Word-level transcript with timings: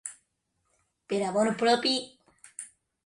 Per 1.13 1.19
amor 1.27 1.51
propi. 1.63 1.93